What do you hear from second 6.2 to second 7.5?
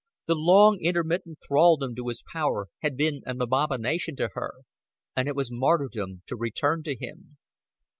to return to him.